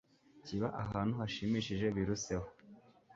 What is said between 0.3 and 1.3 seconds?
kiba ahantu